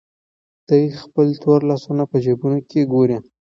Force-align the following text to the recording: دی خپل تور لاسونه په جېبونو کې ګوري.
دی 0.67 0.81
خپل 1.01 1.27
تور 1.41 1.59
لاسونه 1.69 2.03
په 2.11 2.17
جېبونو 2.23 2.59
کې 2.69 2.81
ګوري. 2.93 3.17